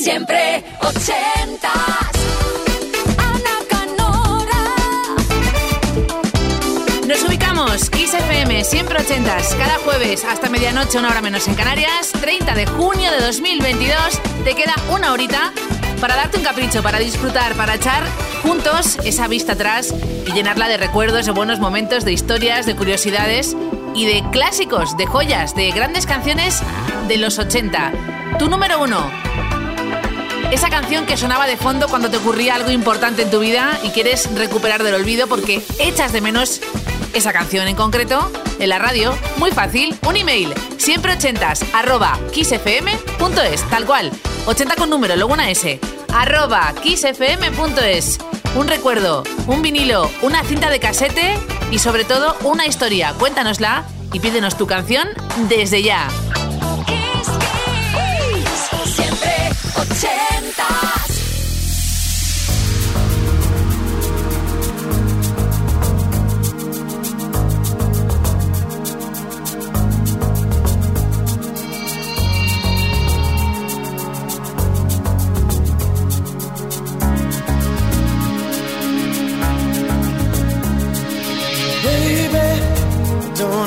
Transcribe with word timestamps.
Siempre 0.00 0.64
ochentas. 0.80 1.72
Ana 3.18 3.56
Canora. 3.68 4.62
Nos 7.06 7.22
ubicamos, 7.24 7.90
Kiss 7.90 8.14
FM, 8.14 8.62
siempre 8.64 9.00
ochentas, 9.00 9.56
cada 9.56 9.78
jueves 9.78 10.24
hasta 10.24 10.48
medianoche, 10.50 10.98
una 10.98 11.08
hora 11.08 11.20
menos 11.20 11.48
en 11.48 11.56
Canarias, 11.56 12.12
30 12.12 12.54
de 12.54 12.66
junio 12.66 13.10
de 13.10 13.20
2022. 13.26 14.20
Te 14.44 14.54
queda 14.54 14.74
una 14.90 15.12
horita 15.12 15.52
para 16.00 16.14
darte 16.14 16.38
un 16.38 16.44
capricho, 16.44 16.80
para 16.80 17.00
disfrutar, 17.00 17.54
para 17.54 17.74
echar 17.74 18.04
juntos 18.42 18.98
esa 19.04 19.26
vista 19.26 19.54
atrás 19.54 19.92
y 20.26 20.32
llenarla 20.32 20.68
de 20.68 20.76
recuerdos, 20.76 21.26
de 21.26 21.32
buenos 21.32 21.58
momentos, 21.58 22.04
de 22.04 22.12
historias, 22.12 22.66
de 22.66 22.76
curiosidades 22.76 23.56
y 23.96 24.06
de 24.06 24.22
clásicos, 24.30 24.96
de 24.96 25.06
joyas, 25.06 25.56
de 25.56 25.72
grandes 25.72 26.06
canciones 26.06 26.62
de 27.08 27.16
los 27.16 27.38
80. 27.40 27.92
Tu 28.38 28.48
número 28.48 28.80
uno. 28.80 29.47
Esa 30.50 30.70
canción 30.70 31.04
que 31.04 31.18
sonaba 31.18 31.46
de 31.46 31.58
fondo 31.58 31.88
cuando 31.88 32.10
te 32.10 32.16
ocurría 32.16 32.54
algo 32.54 32.70
importante 32.70 33.22
en 33.22 33.30
tu 33.30 33.38
vida 33.40 33.78
y 33.82 33.90
quieres 33.90 34.34
recuperar 34.34 34.82
del 34.82 34.94
olvido 34.94 35.26
porque 35.26 35.62
echas 35.78 36.12
de 36.12 36.22
menos 36.22 36.62
esa 37.12 37.34
canción 37.34 37.68
en 37.68 37.76
concreto 37.76 38.32
en 38.58 38.70
la 38.70 38.78
radio. 38.78 39.14
Muy 39.36 39.50
fácil, 39.50 39.98
un 40.06 40.16
email, 40.16 40.54
siempre 40.78 41.12
ochentas, 41.12 41.62
arroba 41.74 42.18
kissfm.es, 42.32 43.62
tal 43.68 43.84
cual. 43.84 44.10
80 44.46 44.76
con 44.76 44.88
número, 44.88 45.16
luego 45.16 45.34
una 45.34 45.50
S, 45.50 45.78
arroba. 46.14 46.72
Un 48.54 48.66
recuerdo, 48.66 49.24
un 49.46 49.60
vinilo, 49.60 50.10
una 50.22 50.42
cinta 50.44 50.70
de 50.70 50.80
casete 50.80 51.34
y 51.70 51.78
sobre 51.78 52.04
todo 52.04 52.36
una 52.42 52.66
historia. 52.66 53.12
Cuéntanosla 53.18 53.84
y 54.14 54.20
pídenos 54.20 54.56
tu 54.56 54.66
canción 54.66 55.08
desde 55.48 55.82
ya. 55.82 56.08
Ochentas. 59.80 61.18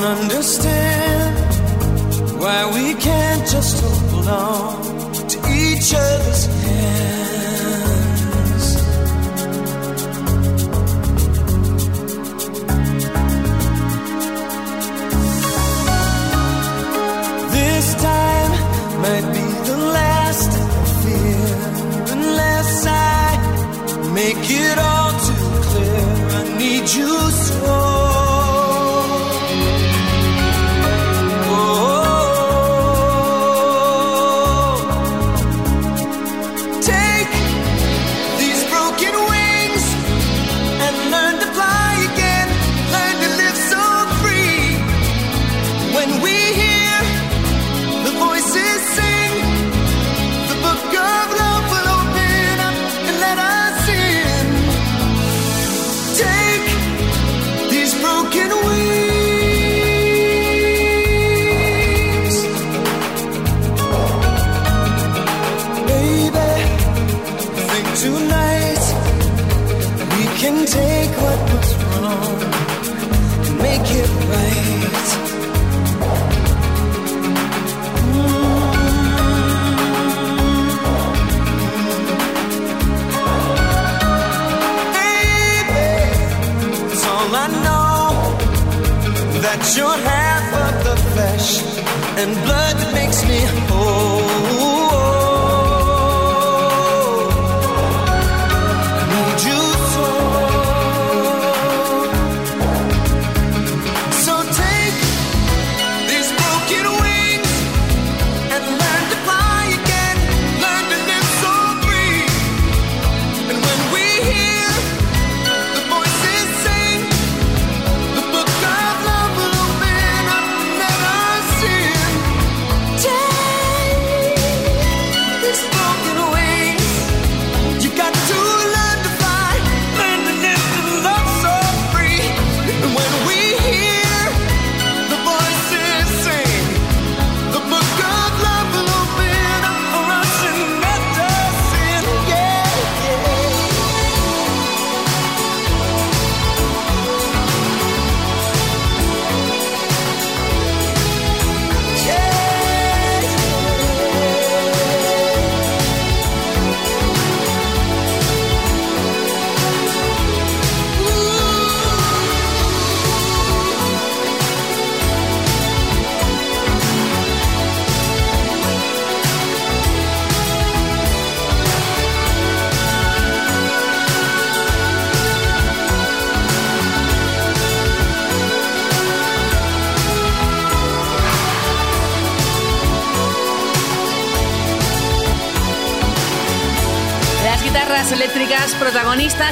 Understand 0.04 1.34
why 2.38 2.70
we 2.74 2.94
can't 2.94 3.48
just 3.48 3.80
hold 3.82 4.28
on 4.28 4.91
each 5.82 5.94
other's 5.94 6.46
hands. 6.46 7.21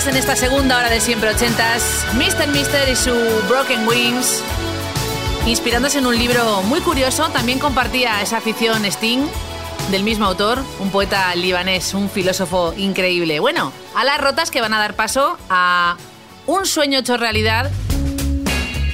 en 0.06 0.16
esta 0.16 0.34
segunda 0.34 0.78
hora 0.78 0.88
de 0.88 0.98
Siempre 0.98 1.28
Ochentas, 1.30 2.06
Mr. 2.14 2.48
Mister 2.48 2.88
y 2.88 2.96
su 2.96 3.12
Broken 3.48 3.86
Wings, 3.86 4.42
inspirándose 5.46 5.98
en 5.98 6.06
un 6.06 6.16
libro 6.16 6.62
muy 6.62 6.80
curioso, 6.80 7.28
también 7.30 7.58
compartía 7.58 8.22
esa 8.22 8.38
afición 8.38 8.84
Sting, 8.86 9.26
del 9.90 10.02
mismo 10.02 10.24
autor, 10.24 10.62
un 10.78 10.90
poeta 10.90 11.34
libanés, 11.34 11.92
un 11.92 12.08
filósofo 12.08 12.72
increíble. 12.78 13.40
Bueno, 13.40 13.72
a 13.94 14.04
las 14.04 14.18
rotas 14.20 14.50
que 14.50 14.62
van 14.62 14.72
a 14.72 14.78
dar 14.78 14.94
paso 14.94 15.36
a 15.50 15.96
un 16.46 16.64
sueño 16.64 17.00
hecho 17.00 17.18
realidad 17.18 17.70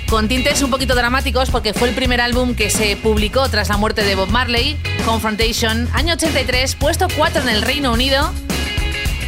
con 0.09 0.26
tintes 0.26 0.62
un 0.62 0.70
poquito 0.70 0.94
dramáticos 0.94 1.50
porque 1.50 1.73
fue 1.73 1.88
el 1.88 1.94
primer 1.94 2.20
álbum 2.20 2.55
que 2.56 2.69
se 2.69 2.97
publicó 2.97 3.49
tras 3.49 3.69
la 3.69 3.76
muerte 3.76 4.02
de 4.02 4.17
Bob 4.17 4.31
Marley, 4.31 4.76
Confrontation, 5.05 5.88
año 5.93 6.14
83, 6.14 6.75
puesto 6.75 7.06
4 7.17 7.43
en 7.43 7.49
el 7.49 7.62
Reino 7.62 7.93
Unido 7.93 8.32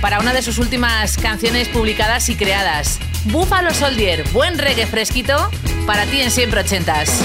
para 0.01 0.21
una 0.21 0.33
de 0.33 0.43
sus 0.43 0.59
últimas 0.59 1.17
canciones 1.17 1.69
publicadas 1.69 2.29
y 2.29 2.37
creadas. 2.37 2.99
Buffalo 3.25 3.73
Soldier, 3.75 4.25
buen 4.33 4.59
reggae 4.59 4.87
fresquito 4.87 5.51
para 5.87 6.05
ti 6.07 6.21
en 6.21 6.31
Siempre 6.31 6.61
Ochentas. 6.61 7.23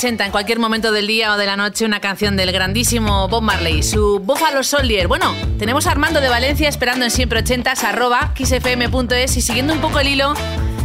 presenta 0.00 0.24
en 0.24 0.30
cualquier 0.30 0.60
momento 0.60 0.92
del 0.92 1.08
día 1.08 1.34
o 1.34 1.36
de 1.36 1.44
la 1.44 1.56
noche 1.56 1.84
una 1.84 1.98
canción 1.98 2.36
del 2.36 2.52
grandísimo 2.52 3.26
Bob 3.26 3.42
Marley, 3.42 3.82
su 3.82 4.20
Buffalo 4.20 4.62
Soldier. 4.62 5.08
Bueno, 5.08 5.34
tenemos 5.58 5.88
Armando 5.88 6.20
de 6.20 6.28
Valencia 6.28 6.68
esperando 6.68 7.04
en 7.04 7.10
siempre 7.10 7.40
80 7.40 7.72
arroba 7.72 8.32
xfm.es 8.36 9.36
y 9.36 9.40
siguiendo 9.42 9.72
un 9.72 9.80
poco 9.80 9.98
el 9.98 10.06
hilo 10.06 10.34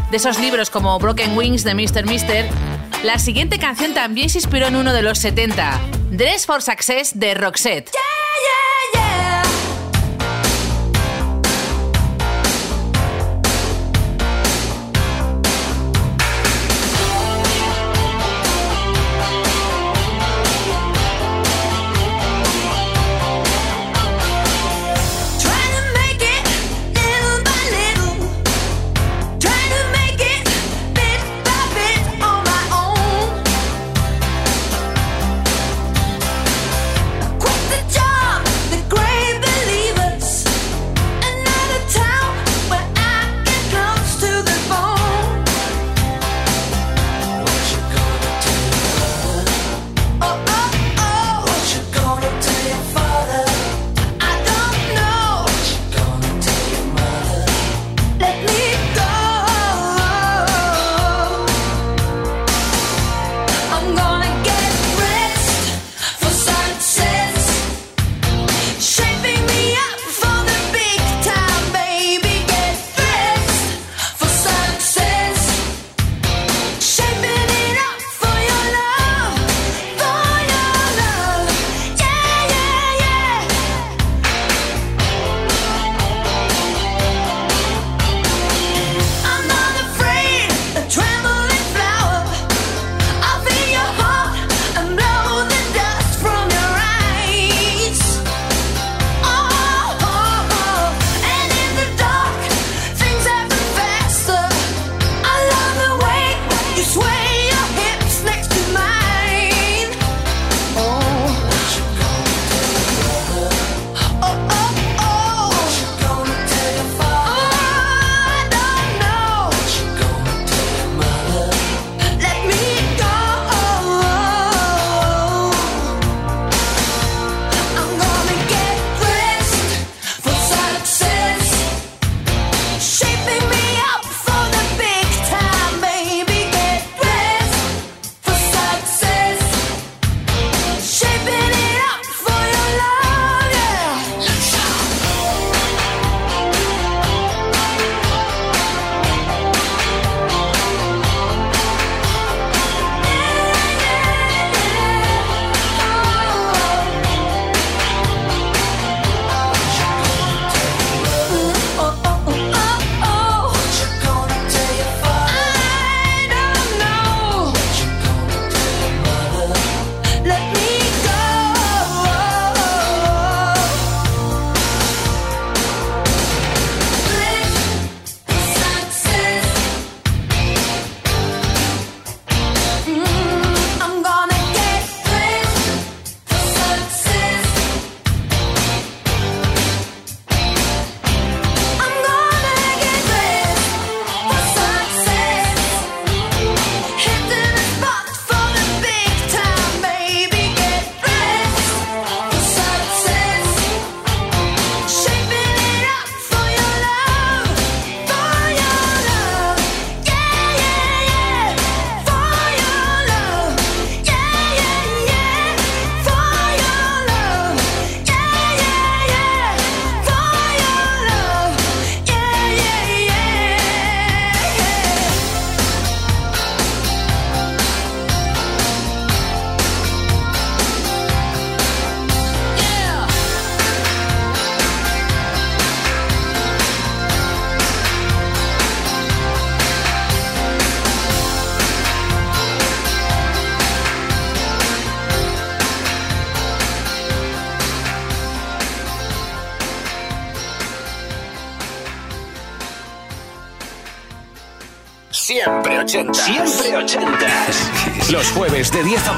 de 0.09 0.17
esos 0.17 0.39
libros 0.39 0.71
como 0.71 0.97
Broken 0.97 1.37
Wings 1.37 1.63
de 1.63 1.75
Mr. 1.75 2.07
Mister, 2.07 2.49
la 3.03 3.19
siguiente 3.19 3.59
canción 3.59 3.93
también 3.93 4.31
se 4.31 4.39
inspiró 4.39 4.65
en 4.65 4.77
uno 4.77 4.91
de 4.93 5.03
los 5.03 5.19
70, 5.19 5.79
Dress 6.09 6.47
for 6.47 6.63
Success 6.63 7.11
de 7.13 7.35
Roxette. 7.35 7.91
Yeah. 7.91 8.22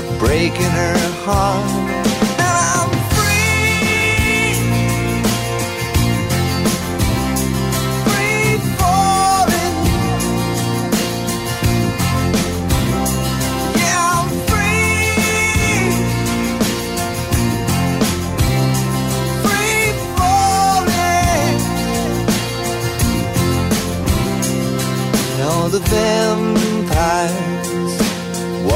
for 0.00 0.18
breaking 0.18 0.62
her 0.62 0.98
heart. 1.24 1.64
Now 2.38 2.80
I'm 2.80 3.06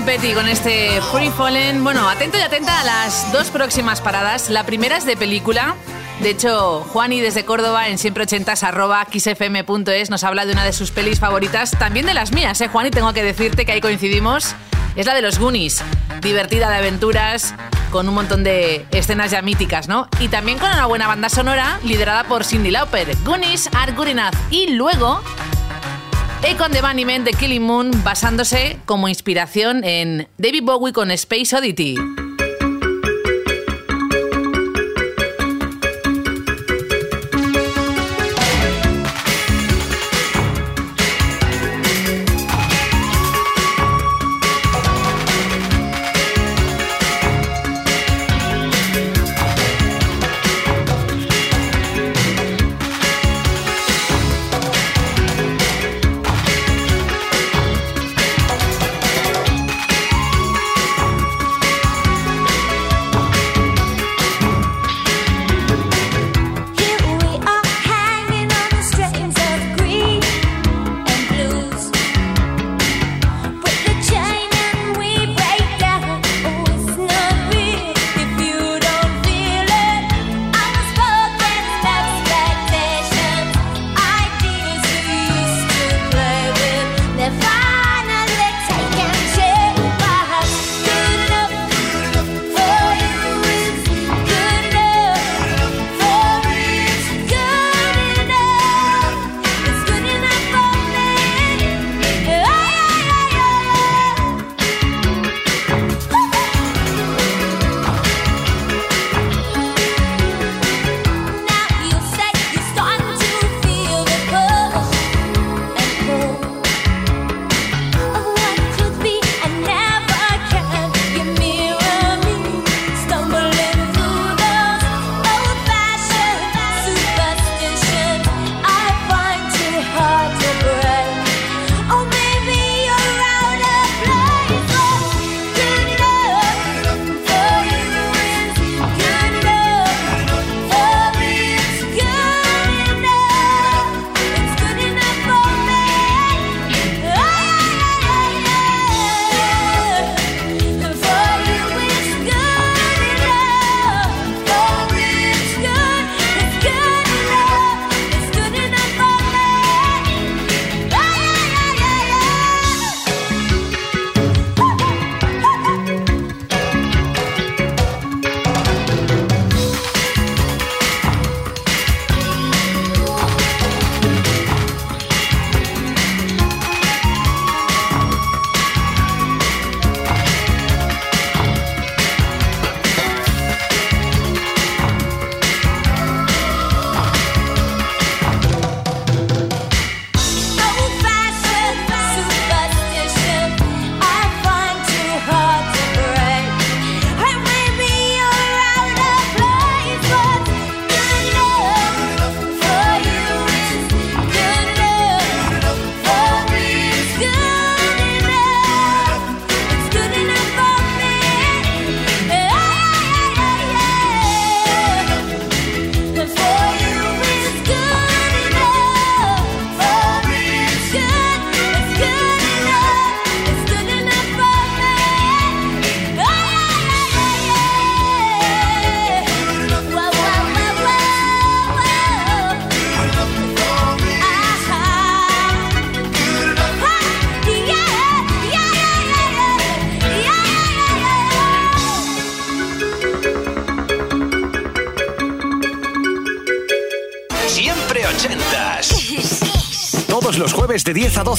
Tom 0.00 0.06
Petty, 0.06 0.32
con 0.32 0.48
este 0.48 1.00
Free 1.12 1.30
Fallen. 1.30 1.84
Bueno, 1.84 2.08
atento 2.08 2.38
y 2.38 2.40
atenta 2.40 2.80
a 2.80 2.84
las 2.84 3.32
dos 3.32 3.50
próximas 3.50 4.00
paradas. 4.00 4.48
La 4.48 4.64
primera 4.64 4.96
es 4.96 5.04
de 5.04 5.14
película. 5.16 5.74
De 6.22 6.30
hecho, 6.30 6.86
Juani 6.88 7.20
desde 7.20 7.44
Córdoba 7.44 7.88
en 7.88 7.98
siempre 7.98 8.22
ochentas 8.22 8.62
arroba 8.62 9.04
xfm.es 9.04 10.08
nos 10.08 10.24
habla 10.24 10.46
de 10.46 10.52
una 10.52 10.64
de 10.64 10.72
sus 10.72 10.90
pelis 10.90 11.18
favoritas, 11.20 11.72
también 11.72 12.06
de 12.06 12.14
las 12.14 12.32
mías, 12.32 12.60
¿eh, 12.60 12.68
Juani? 12.68 12.90
Tengo 12.90 13.12
que 13.12 13.22
decirte 13.22 13.66
que 13.66 13.72
ahí 13.72 13.80
coincidimos. 13.80 14.54
Es 14.96 15.06
la 15.06 15.14
de 15.14 15.22
los 15.22 15.38
Goonies, 15.38 15.82
divertida 16.22 16.70
de 16.70 16.76
aventuras, 16.76 17.54
con 17.90 18.08
un 18.08 18.14
montón 18.14 18.42
de 18.42 18.86
escenas 18.92 19.30
ya 19.30 19.42
míticas, 19.42 19.86
¿no? 19.86 20.08
Y 20.18 20.28
también 20.28 20.58
con 20.58 20.70
una 20.70 20.86
buena 20.86 21.08
banda 21.08 21.28
sonora 21.28 21.78
liderada 21.84 22.24
por 22.24 22.44
Cindy 22.44 22.70
Lauper. 22.70 23.16
Goonies 23.24 23.68
are 23.74 23.92
good. 23.92 24.08
Y 24.50 24.68
luego 24.70 25.22
Econ 26.42 26.72
the 26.72 26.80
Bunnymen 26.80 27.22
de 27.24 27.32
Killing 27.32 27.62
Moon 27.62 27.90
basándose 28.02 28.78
como 28.86 29.08
inspiración 29.08 29.84
en 29.84 30.26
David 30.38 30.62
Bowie 30.64 30.94
con 30.94 31.10
Space 31.10 31.54
Oddity. 31.54 31.96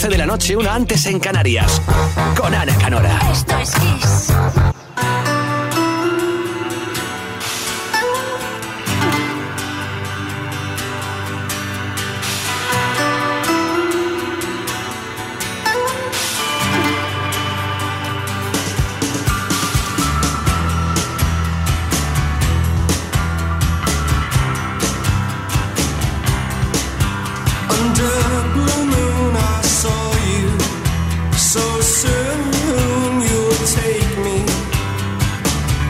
12 0.02 0.10
de 0.10 0.18
la 0.18 0.26
noche, 0.26 0.58
una 0.58 0.74
antes 0.74 1.06
en 1.06 1.20
Canarias. 1.20 1.80
Con 2.36 2.56
Ana 2.56 2.76
Canora. 2.76 3.20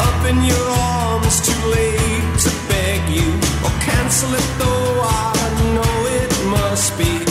Up 0.07 0.25
in 0.31 0.43
your 0.43 0.67
arms, 0.69 1.41
too 1.47 1.61
late 1.69 2.39
to 2.45 2.51
beg 2.69 3.01
you, 3.09 3.29
or 3.65 3.73
cancel 3.87 4.33
it 4.33 4.49
though 4.59 5.01
I 5.03 5.33
know 5.75 5.95
it 6.19 6.31
must 6.49 6.97
be. 6.97 7.30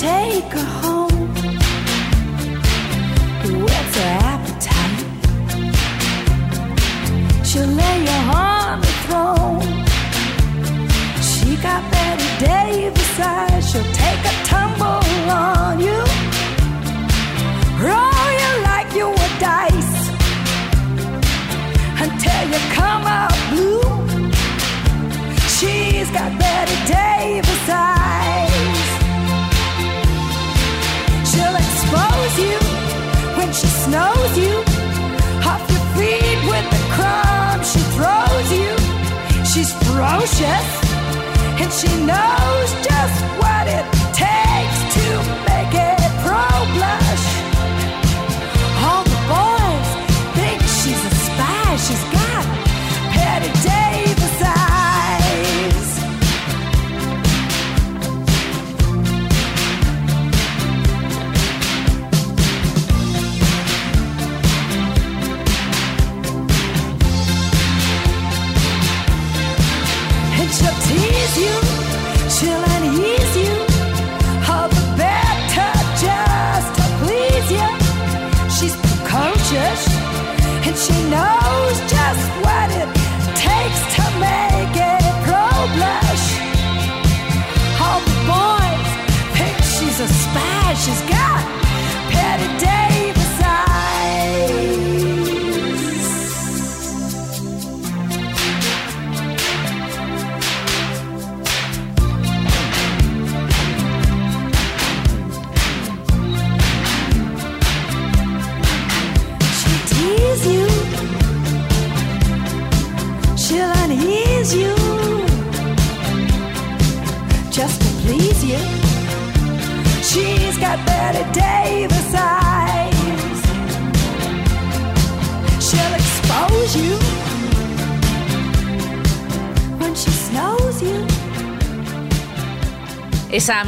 take 0.00 0.50
her 0.58 0.70
home. 0.82 1.26
Whet's 3.64 3.94
her 4.00 4.12
appetite? 4.32 5.02
She'll 7.46 7.66
lay 7.66 7.96
you 8.08 8.20
on 8.32 8.80
the 8.80 8.92
throne. 9.04 9.60
She 11.30 11.48
got 11.66 11.82
Betty 11.92 12.30
Davis 12.46 13.20
eyes. 13.20 13.62
She'll 13.70 13.92
take 14.04 14.22
a 14.32 14.34
tumble 14.50 15.04
on 15.28 15.80
you. 15.86 16.00
Roll 17.84 18.28
you 18.42 18.52
like 18.70 18.90
you 18.98 19.06
were 19.18 19.34
dice 19.48 19.96
until 22.04 22.42
you 22.52 22.60
come 22.78 23.04
out 23.20 23.36
blue. 23.50 23.84
She's 25.56 26.08
got 26.10 26.30
Betty 26.38 26.78
Davis 26.90 27.68
eyes. 27.68 27.99
Expose 31.90 32.38
you 32.38 32.58
when 33.36 33.52
she 33.52 33.66
snows 33.66 34.38
you 34.38 34.54
off 35.44 35.62
your 35.70 35.84
feet 35.96 36.38
with 36.48 36.66
the 36.70 36.82
crumbs 36.94 37.72
she 37.72 37.80
throws 37.96 38.52
you. 38.52 38.70
She's 39.44 39.72
ferocious 39.84 40.68
and 41.60 41.72
she 41.72 41.88
knows 42.04 42.68
just 42.86 43.24
what 43.40 43.66
it 43.66 43.99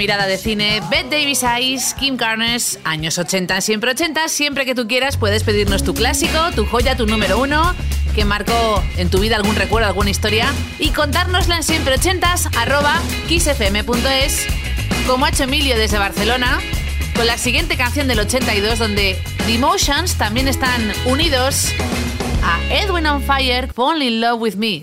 mirada 0.02 0.26
de 0.26 0.36
cine, 0.36 0.82
Bette 0.90 1.10
Davis 1.10 1.44
Eyes, 1.44 1.94
Kim 1.94 2.16
Carnes, 2.16 2.80
años 2.82 3.18
80, 3.18 3.60
siempre 3.60 3.92
80, 3.92 4.26
siempre 4.26 4.64
que 4.64 4.74
tú 4.74 4.88
quieras 4.88 5.16
puedes 5.16 5.44
pedirnos 5.44 5.84
tu 5.84 5.94
clásico, 5.94 6.38
tu 6.56 6.66
joya, 6.66 6.96
tu 6.96 7.06
número 7.06 7.38
uno, 7.38 7.72
que 8.12 8.24
marcó 8.24 8.82
en 8.96 9.10
tu 9.10 9.20
vida 9.20 9.36
algún 9.36 9.54
recuerdo, 9.54 9.86
alguna 9.86 10.10
historia, 10.10 10.52
y 10.80 10.88
contárnosla 10.88 11.58
en 11.58 11.62
siempre 11.62 11.94
80 11.94 12.34
arroba 12.58 13.00
kissfm.es, 13.28 14.48
como 15.06 15.24
ha 15.24 15.28
hecho 15.28 15.44
Emilio 15.44 15.78
desde 15.78 15.98
Barcelona, 15.98 16.58
con 17.14 17.28
la 17.28 17.38
siguiente 17.38 17.76
canción 17.76 18.08
del 18.08 18.18
82, 18.18 18.80
donde 18.80 19.16
The 19.46 19.54
Emotions 19.54 20.16
también 20.16 20.48
están 20.48 20.82
unidos 21.06 21.68
a 22.42 22.58
Edwin 22.74 23.06
on 23.06 23.22
Fire, 23.22 23.72
Fall 23.72 24.02
in 24.02 24.20
Love 24.20 24.40
with 24.40 24.54
Me. 24.56 24.82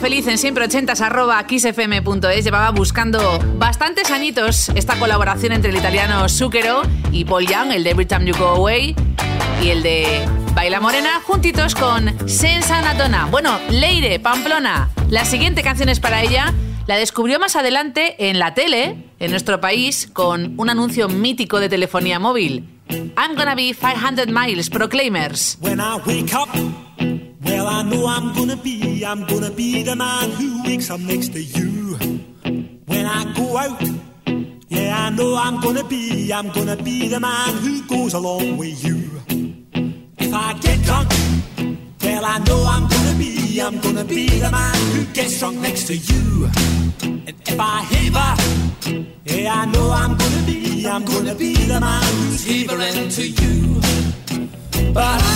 feliz 0.00 0.26
en 0.28 0.38
siempre 0.38 0.64
80 0.64 0.94
arroba 1.04 1.44
xfm.es 1.46 2.44
llevaba 2.44 2.70
buscando 2.70 3.38
bastantes 3.56 4.10
añitos 4.10 4.70
esta 4.70 4.98
colaboración 4.98 5.52
entre 5.52 5.70
el 5.70 5.76
italiano 5.76 6.26
Zucchero 6.28 6.82
y 7.12 7.26
Paul 7.26 7.46
Young, 7.46 7.72
el 7.72 7.84
de 7.84 7.90
Every 7.90 8.06
Time 8.06 8.24
You 8.24 8.34
Go 8.36 8.48
Away 8.48 8.96
y 9.62 9.68
el 9.68 9.82
de 9.82 10.26
Baila 10.54 10.80
Morena, 10.80 11.20
juntitos 11.22 11.74
con 11.74 12.28
Senza 12.28 12.80
Natona. 12.80 13.26
Bueno, 13.26 13.58
Leire, 13.68 14.18
Pamplona, 14.20 14.88
la 15.10 15.26
siguiente 15.26 15.62
canción 15.62 15.90
es 15.90 16.00
para 16.00 16.22
ella. 16.22 16.54
La 16.86 16.96
descubrió 16.96 17.38
más 17.38 17.54
adelante 17.54 18.30
en 18.30 18.38
la 18.38 18.54
tele, 18.54 18.96
en 19.18 19.30
nuestro 19.30 19.60
país, 19.60 20.08
con 20.12 20.58
un 20.58 20.70
anuncio 20.70 21.08
mítico 21.08 21.60
de 21.60 21.68
telefonía 21.68 22.18
móvil. 22.18 22.68
I'm 22.88 23.36
gonna 23.36 23.54
be 23.54 23.74
500 23.74 24.28
miles, 24.28 24.70
Proclaimers. 24.70 25.58
When 25.60 25.78
I 25.78 25.98
wake 26.06 26.34
up, 26.34 26.48
well, 27.44 27.66
I 27.66 27.82
know 27.82 28.06
I'm 28.06 28.34
gonna 28.34 28.56
be, 28.56 29.04
I'm 29.04 29.24
gonna 29.26 29.50
be 29.50 29.82
the 29.82 29.96
man 29.96 30.30
who 30.30 30.62
wakes 30.64 30.90
up 30.90 31.00
next 31.00 31.32
to 31.32 31.42
you. 31.42 31.96
When 32.86 33.06
I 33.06 33.32
go 33.34 33.56
out, 33.56 33.82
yeah, 34.68 35.06
I 35.06 35.10
know 35.10 35.34
I'm 35.36 35.60
gonna 35.60 35.84
be, 35.84 36.32
I'm 36.32 36.50
gonna 36.50 36.76
be 36.76 37.08
the 37.08 37.20
man 37.20 37.56
who 37.58 37.82
goes 37.86 38.14
along 38.14 38.56
with 38.58 38.84
you. 38.84 39.20
If 40.18 40.34
I 40.34 40.52
get 40.60 40.82
drunk, 40.82 41.10
well, 42.02 42.24
I 42.24 42.38
know 42.38 42.64
I'm 42.66 42.88
gonna 42.88 43.18
be, 43.18 43.60
I'm 43.60 43.78
gonna 43.80 44.04
be 44.04 44.26
the 44.26 44.50
man 44.50 44.74
who 44.94 45.04
gets 45.12 45.38
drunk 45.38 45.58
next 45.58 45.86
to 45.86 45.96
you. 45.96 46.50
And 47.02 47.28
if 47.28 47.58
I 47.58 47.82
haver, 47.82 49.04
yeah, 49.24 49.54
I 49.54 49.64
know 49.66 49.90
I'm 49.90 50.16
gonna 50.16 50.46
be, 50.46 50.86
I'm 50.86 51.04
gonna 51.04 51.34
be 51.34 51.54
the 51.54 51.80
man 51.80 52.02
who's 52.02 52.44
havering 52.44 53.08
to 53.08 53.28
you. 53.28 53.80
But 54.92 55.29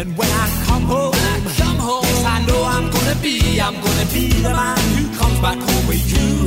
And 0.00 0.16
when 0.16 0.30
I 0.30 0.64
come 0.64 0.84
home, 0.84 1.12
I 1.12 1.40
come 1.58 1.76
home, 1.76 2.02
yes, 2.04 2.24
I 2.24 2.46
know 2.46 2.64
I'm 2.64 2.90
gonna 2.90 3.16
be, 3.20 3.60
I'm 3.60 3.74
gonna 3.74 4.06
be 4.14 4.28
the 4.28 4.48
man 4.48 4.78
who 4.96 5.18
comes 5.18 5.38
back 5.40 5.58
home 5.58 5.88
with 5.88 6.10
you. 6.10 6.39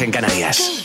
En 0.00 0.10
Canarias. 0.10 0.75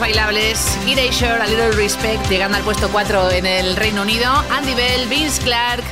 Bailables. 0.00 0.78
Erasure, 0.86 1.42
A 1.42 1.46
Little 1.46 1.72
Respect, 1.72 2.28
llegando 2.28 2.56
al 2.56 2.62
puesto 2.62 2.88
4 2.90 3.30
en 3.30 3.46
el 3.46 3.76
Reino 3.76 4.02
Unido. 4.02 4.30
Andy 4.50 4.74
Bell, 4.74 5.08
Vince 5.08 5.42
Clark. 5.42 5.82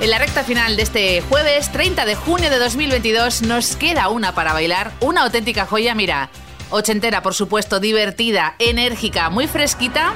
En 0.00 0.10
la 0.10 0.18
recta 0.18 0.44
final 0.44 0.76
de 0.76 0.82
este 0.82 1.20
jueves 1.22 1.72
30 1.72 2.04
de 2.04 2.14
junio 2.14 2.50
de 2.50 2.58
2022 2.58 3.42
nos 3.42 3.76
queda 3.76 4.08
una 4.08 4.34
para 4.34 4.52
bailar, 4.52 4.92
una 5.00 5.22
auténtica 5.22 5.66
joya, 5.66 5.94
mira, 5.94 6.30
ochentera 6.70 7.22
por 7.22 7.34
supuesto, 7.34 7.80
divertida, 7.80 8.54
enérgica, 8.58 9.30
muy 9.30 9.46
fresquita 9.46 10.12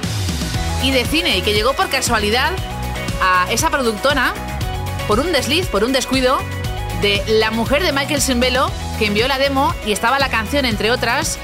y 0.83 0.91
de 0.91 1.05
cine 1.05 1.37
y 1.37 1.41
que 1.41 1.53
llegó 1.53 1.73
por 1.73 1.89
casualidad 1.89 2.51
a 3.21 3.51
esa 3.51 3.69
productora 3.69 4.33
por 5.07 5.19
un 5.19 5.31
desliz, 5.31 5.65
por 5.67 5.83
un 5.83 5.93
descuido 5.93 6.37
de 7.01 7.23
la 7.27 7.49
mujer 7.49 7.83
de 7.83 7.91
Michael 7.91 8.21
Simbelo 8.21 8.71
que 8.99 9.07
envió 9.07 9.27
la 9.27 9.39
demo 9.39 9.73
y 9.85 9.91
estaba 9.91 10.19
la 10.19 10.29
canción 10.29 10.65
entre 10.65 10.91
otras 10.91 11.39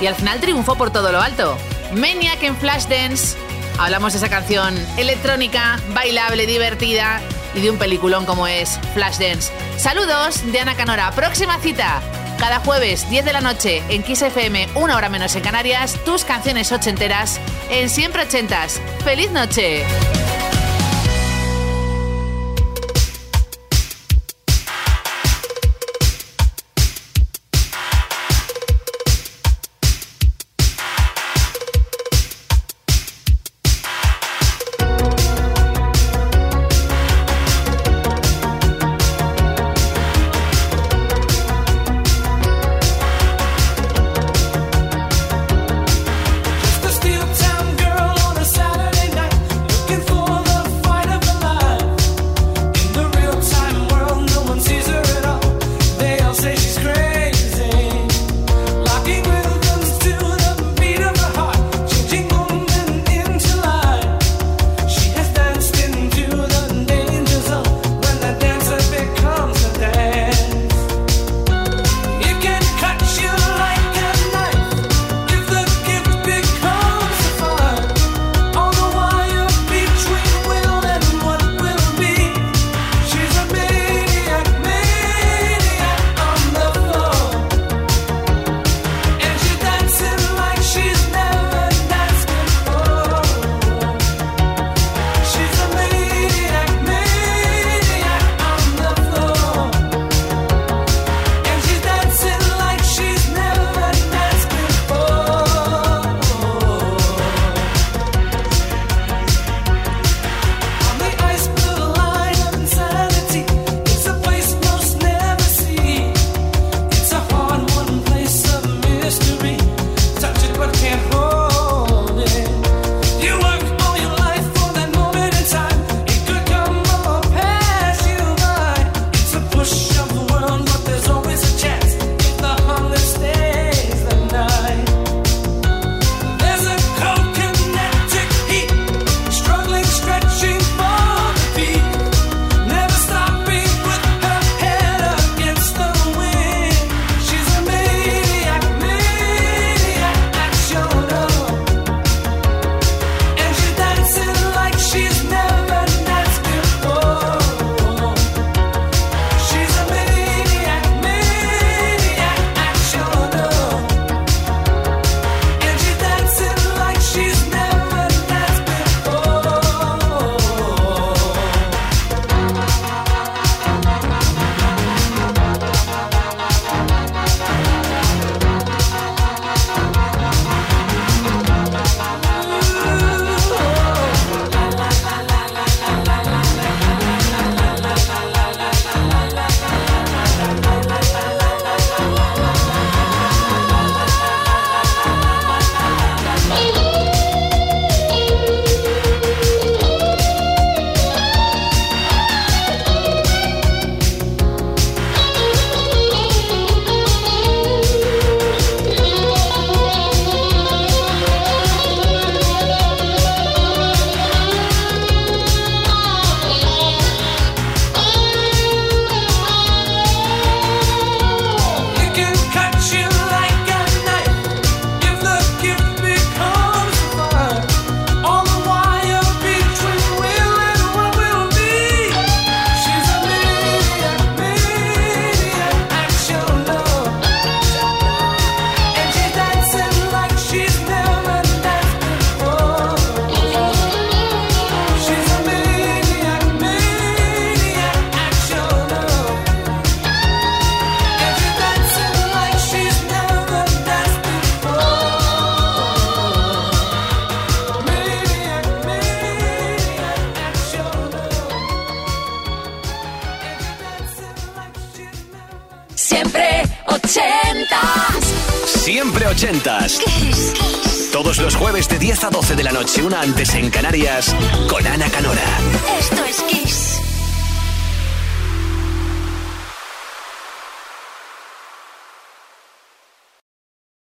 y 0.00 0.06
al 0.06 0.14
final 0.14 0.40
triunfó 0.40 0.76
por 0.76 0.90
todo 0.90 1.12
lo 1.12 1.20
alto. 1.20 1.56
Maniac 1.94 2.42
en 2.42 2.56
Flashdance. 2.56 3.36
Hablamos 3.78 4.12
de 4.12 4.18
esa 4.18 4.28
canción 4.28 4.74
electrónica, 4.96 5.78
bailable, 5.94 6.46
divertida 6.46 7.20
y 7.54 7.60
de 7.60 7.70
un 7.70 7.78
peliculón 7.78 8.24
como 8.24 8.46
es 8.46 8.78
Flashdance. 8.94 9.52
Saludos 9.76 10.50
de 10.50 10.60
Ana 10.60 10.74
Canora. 10.76 11.10
Próxima 11.12 11.58
cita. 11.58 12.00
Cada 12.38 12.60
jueves, 12.60 13.08
10 13.08 13.24
de 13.24 13.32
la 13.32 13.40
noche, 13.40 13.82
en 13.88 14.02
Kiss 14.02 14.20
FM, 14.20 14.68
una 14.74 14.96
hora 14.96 15.08
menos 15.08 15.34
en 15.36 15.42
Canarias, 15.42 15.96
tus 16.04 16.24
canciones 16.24 16.70
ochenteras 16.70 17.40
en 17.70 17.88
Siempre 17.88 18.24
Ochentas. 18.24 18.80
¡Feliz 19.04 19.30
noche! 19.30 19.84